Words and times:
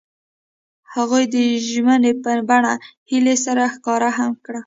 هغوی 0.93 1.23
د 1.33 1.35
ژمنې 1.69 2.13
په 2.23 2.31
بڼه 2.49 2.73
هیلې 3.09 3.35
سره 3.45 3.63
ښکاره 3.73 4.09
هم 4.17 4.31
کړه. 4.45 4.59